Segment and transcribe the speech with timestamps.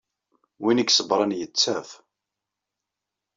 [0.61, 1.89] Win ay iṣebbren, yettaf.